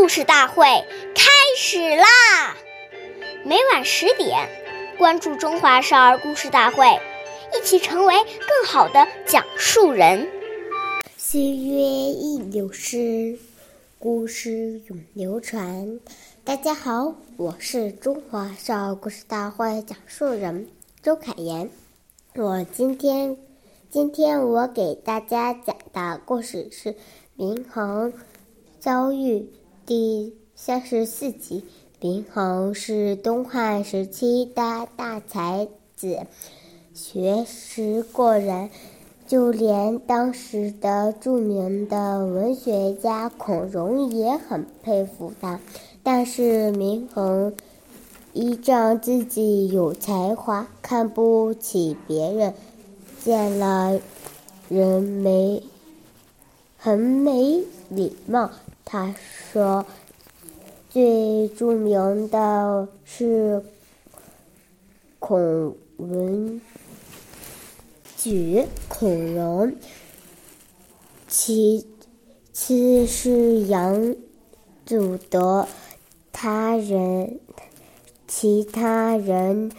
[0.00, 0.64] 故事大会
[1.14, 2.56] 开始啦！
[3.44, 4.48] 每晚十点，
[4.96, 6.86] 关注《中华少儿故事大会》，
[7.54, 10.26] 一起成为更好的讲述人。
[11.18, 13.38] 岁月易流逝，
[13.98, 16.00] 故事永流传。
[16.44, 20.66] 大家好，我是中华少儿故事大会讲述人
[21.02, 21.70] 周凯言。
[22.36, 23.36] 我今天，
[23.90, 26.92] 今天我给大家讲的故事是
[27.34, 28.14] 《明恒
[28.78, 29.40] 遭遇》
[29.90, 31.64] 第三十四集。
[31.98, 36.20] 林恒是东汉时期的大才子，
[36.94, 38.70] 学识过人。
[39.26, 45.58] 就连当时的著名的文学家孔融也很佩服他，
[46.04, 47.52] 但是明恒
[48.32, 52.54] 依仗自己有才华，看不起别人，
[53.24, 53.98] 见了
[54.68, 55.64] 人没
[56.76, 58.50] 很没礼貌。
[58.92, 59.14] 他
[59.52, 59.86] 说，
[60.88, 63.62] 最著名的是
[65.20, 66.60] 孔文。
[68.16, 69.72] 举孔融，
[71.28, 71.86] 其
[72.52, 74.16] 次是杨
[74.84, 75.68] 祖德，
[76.32, 77.38] 他人
[78.26, 79.70] 其他人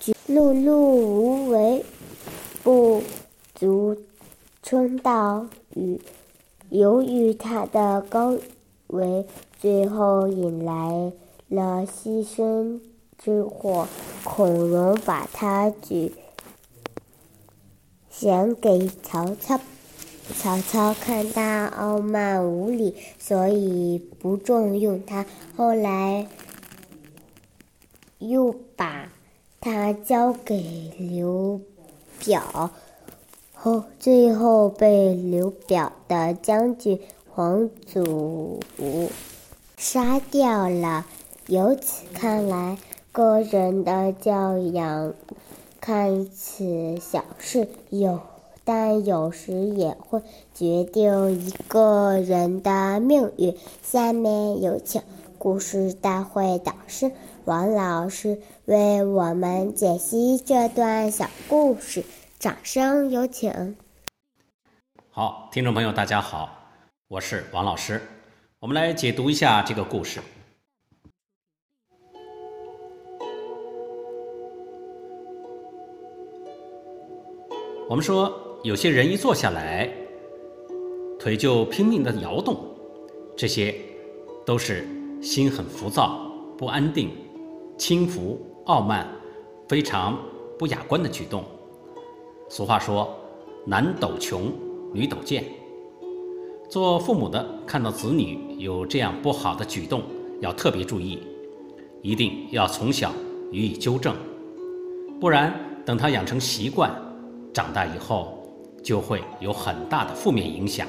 [0.00, 1.84] 举碌碌无为，
[2.64, 3.04] 不
[3.54, 3.96] 足
[4.64, 5.46] 称道。
[5.76, 6.00] 与
[6.74, 8.36] 由于他的高
[8.88, 9.24] 为，
[9.60, 11.12] 最后引来
[11.46, 12.80] 了牺牲
[13.16, 13.86] 之祸。
[14.24, 16.12] 孔融把他举。
[18.10, 19.60] 献给曹操，
[20.36, 25.24] 曹操看他傲慢无礼，所以不重用他。
[25.56, 26.26] 后来
[28.18, 29.12] 又把
[29.60, 31.60] 他交给刘
[32.18, 32.72] 表，
[33.64, 38.60] 后最后被刘表的将军黄祖
[39.78, 41.06] 杀掉了。
[41.46, 42.76] 由此看来，
[43.10, 45.14] 个人的教养。
[45.80, 48.20] 看似小事有，
[48.66, 50.20] 但有时也会
[50.52, 53.56] 决定一个人的命运。
[53.82, 55.00] 下面有请
[55.38, 57.12] 故事大会导师
[57.46, 62.04] 王老师为我们解析这段小故事，
[62.38, 63.76] 掌声有请。
[65.10, 66.68] 好，听众朋友，大家好，
[67.08, 68.02] 我是王老师，
[68.58, 70.20] 我们来解读一下这个故事。
[77.88, 79.90] 我们说，有些人一坐下来，
[81.18, 82.58] 腿就拼命的摇动，
[83.36, 83.74] 这些
[84.44, 84.86] 都是
[85.22, 87.10] 心很浮躁、不安定、
[87.78, 89.08] 轻浮、傲慢、
[89.68, 90.18] 非常
[90.58, 91.44] 不雅观的举动。
[92.56, 93.12] 俗话说
[93.66, 94.52] ：“男抖穷，
[94.92, 95.42] 女抖贱。”
[96.70, 100.04] 做父母的看到子女有这样不好的举动，
[100.40, 101.18] 要特别注意，
[102.00, 103.10] 一定要从小
[103.50, 104.14] 予以纠正，
[105.18, 105.52] 不然
[105.84, 106.94] 等他养成习惯。
[107.52, 108.40] 长大以后
[108.84, 110.86] 就会有很大的负面影响。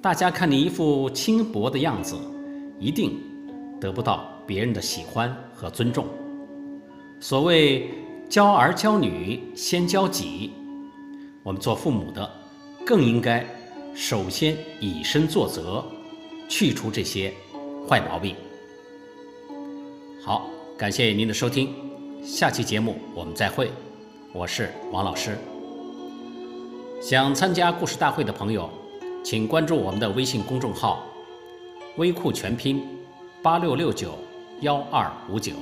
[0.00, 2.16] 大家看你一副轻薄的样子，
[2.80, 3.16] 一定
[3.80, 6.04] 得不到别人的喜欢和尊重。
[7.20, 7.88] 所谓
[8.32, 10.52] 教儿教女先教己，
[11.42, 12.26] 我们做父母的
[12.82, 13.44] 更应该
[13.94, 15.84] 首先以身作则，
[16.48, 17.30] 去除这些
[17.86, 18.34] 坏毛病。
[20.24, 20.48] 好，
[20.78, 21.74] 感谢您的收听，
[22.24, 23.70] 下期节目我们再会。
[24.32, 25.36] 我是王老师。
[27.02, 28.66] 想参加故事大会的朋友，
[29.22, 31.04] 请关注我们的微信公众号
[31.98, 32.82] “微库全拼
[33.42, 34.14] 八六六九
[34.62, 35.52] 幺二五九”。